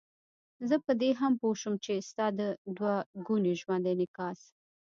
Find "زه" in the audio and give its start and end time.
0.69-0.75